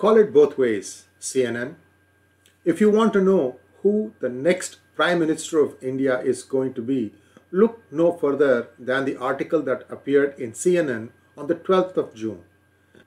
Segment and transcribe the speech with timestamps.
[0.00, 1.74] Call it both ways, CNN.
[2.64, 6.80] If you want to know who the next Prime Minister of India is going to
[6.80, 7.12] be,
[7.50, 12.40] look no further than the article that appeared in CNN on the 12th of June.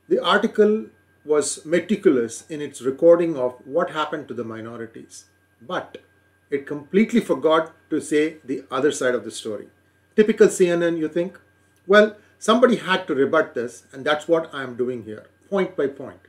[0.08, 0.86] The article
[1.26, 5.25] was meticulous in its recording of what happened to the minorities,
[5.60, 5.98] but
[6.52, 9.70] it completely forgot to say the other side of the story.
[10.16, 11.39] Typical CNN, you think?
[11.88, 15.88] Well, somebody had to rebut this, and that's what I am doing here, point by
[15.88, 16.20] point.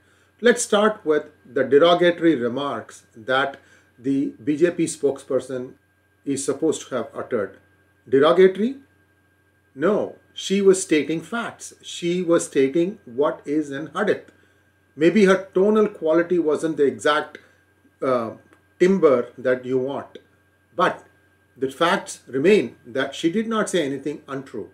[0.45, 3.57] Let's start with the derogatory remarks that
[3.98, 5.73] the BJP spokesperson
[6.27, 7.57] is supposed to have uttered.
[8.07, 8.77] Derogatory?
[9.75, 11.73] No, she was stating facts.
[11.80, 14.33] She was stating what is in Hadith.
[14.95, 17.38] Maybe her tonal quality wasn't the exact
[18.02, 18.33] uh,
[18.79, 20.19] timber that you want,
[20.77, 21.07] but
[21.57, 24.69] the facts remain that she did not say anything untrue.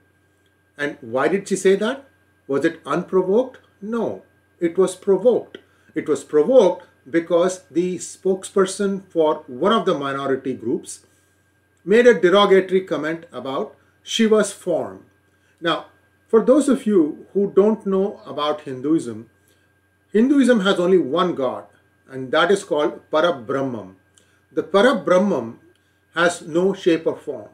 [0.76, 2.08] And why did she say that?
[2.48, 3.58] Was it unprovoked?
[3.80, 4.24] No,
[4.60, 5.58] it was provoked.
[5.94, 11.00] It was provoked because the spokesperson for one of the minority groups
[11.84, 15.06] made a derogatory comment about Shiva's form.
[15.60, 15.86] Now,
[16.28, 19.28] for those of you who don't know about Hinduism,
[20.12, 21.66] Hinduism has only one god,
[22.08, 23.94] and that is called Parabrahman.
[24.52, 25.56] The Parabrahman
[26.14, 27.48] has no shape or form.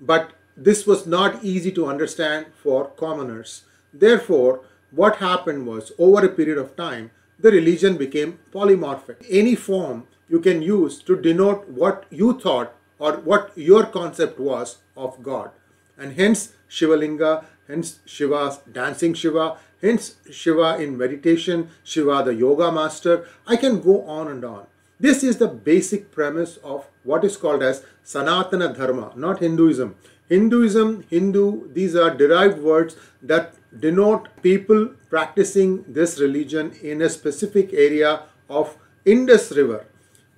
[0.00, 3.62] But this was not easy to understand for commoners.
[3.92, 9.24] Therefore, what happened was, over a period of time, the religion became polymorphic.
[9.28, 14.78] Any form you can use to denote what you thought or what your concept was
[14.96, 15.50] of God.
[15.96, 23.26] And hence Shivalinga, hence Shiva's dancing Shiva, hence Shiva in meditation, Shiva the yoga master.
[23.46, 24.66] I can go on and on.
[25.00, 29.94] This is the basic premise of what is called as Sanatana Dharma, not Hinduism.
[30.28, 37.72] Hinduism, Hindu, these are derived words that denote people practicing this religion in a specific
[37.72, 39.86] area of Indus River.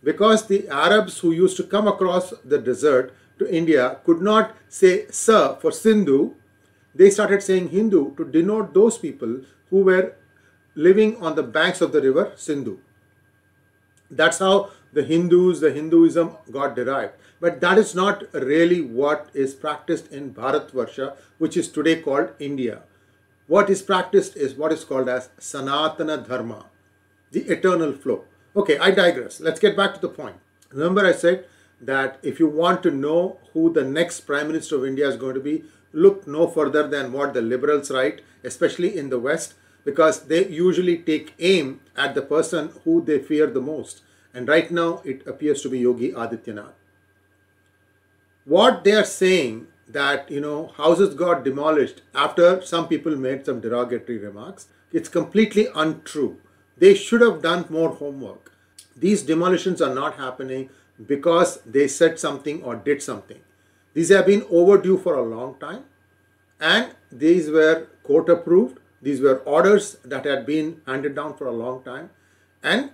[0.03, 5.07] Because the Arabs who used to come across the desert to India could not say
[5.11, 6.35] Sir for Sindhu,
[6.95, 10.15] they started saying Hindu to denote those people who were
[10.75, 12.79] living on the banks of the river Sindhu.
[14.11, 17.13] That's how the Hindus, the Hinduism got derived.
[17.41, 22.83] But that is not really what is practiced in Bharatvarsha, which is today called India.
[23.51, 26.67] What is practiced is what is called as Sanatana Dharma,
[27.33, 28.23] the eternal flow.
[28.55, 29.41] Okay, I digress.
[29.41, 30.37] Let's get back to the point.
[30.71, 31.47] Remember, I said
[31.81, 35.35] that if you want to know who the next Prime Minister of India is going
[35.35, 40.27] to be, look no further than what the liberals write, especially in the West, because
[40.27, 44.03] they usually take aim at the person who they fear the most.
[44.33, 46.79] And right now, it appears to be Yogi Adityanath.
[48.45, 53.61] What they are saying that, you know, houses got demolished after some people made some
[53.61, 56.39] derogatory remarks, it's completely untrue.
[56.77, 58.53] They should have done more homework.
[58.97, 60.71] These demolitions are not happening
[61.07, 63.41] because they said something or did something.
[63.95, 65.85] These have been overdue for a long time
[66.61, 68.79] and these were court approved.
[69.03, 72.11] These were orders that had been handed down for a long time
[72.63, 72.91] and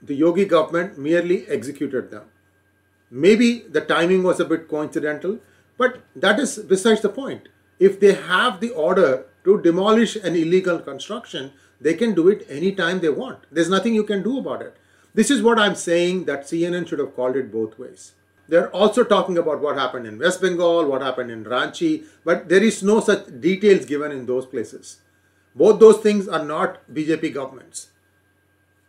[0.00, 2.24] the Yogi government merely executed them.
[3.10, 5.38] Maybe the timing was a bit coincidental,
[5.78, 7.48] but that is besides the point.
[7.78, 13.00] If they have the order to demolish an illegal construction, they can do it anytime
[13.00, 13.44] they want.
[13.50, 14.76] There's nothing you can do about it.
[15.14, 18.12] This is what I'm saying that CNN should have called it both ways.
[18.48, 22.62] They're also talking about what happened in West Bengal, what happened in Ranchi, but there
[22.62, 24.98] is no such details given in those places.
[25.54, 27.88] Both those things are not BJP governments.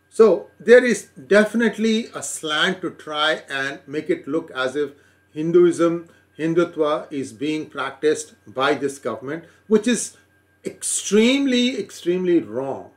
[0.08, 4.92] So there is definitely a slant to try and make it look as if
[5.32, 6.08] Hinduism,
[6.40, 10.16] Hindutva is being practiced by this government, which is
[10.64, 12.90] extremely, extremely wrong.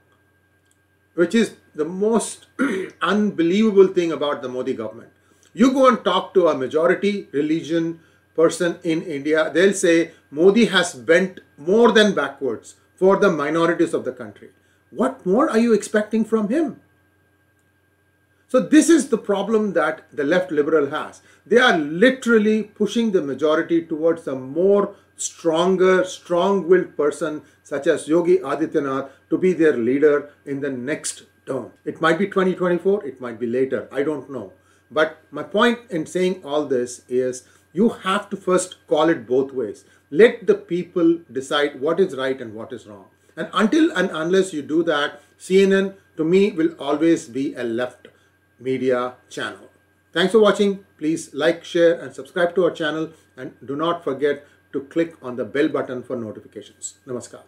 [1.16, 2.48] Which is the most
[3.02, 5.12] unbelievable thing about the Modi government.
[5.54, 8.00] You go and talk to a majority religion
[8.36, 14.06] person in India, they'll say Modi has bent more than backwards for the minorities of
[14.06, 14.50] the country.
[14.90, 16.82] What more are you expecting from him?
[18.54, 21.24] So this is the problem that the left liberal has.
[21.44, 28.38] They are literally pushing the majority towards a more stronger, strong-willed person such as Yogi
[28.38, 31.72] Adityanath to be their leader in the next term.
[31.84, 34.54] It might be 2024, it might be later, I don't know.
[34.92, 39.52] But my point in saying all this is you have to first call it both
[39.52, 39.84] ways.
[40.12, 43.06] Let the people decide what is right and what is wrong.
[43.36, 48.10] And until and unless you do that, CNN to me will always be a left
[48.60, 49.70] media channel.
[50.12, 50.86] Thanks for watching.
[50.98, 55.36] Please like, share and subscribe to our channel and do not forget to click on
[55.36, 56.96] the bell button for notifications.
[57.08, 57.44] Namaskar.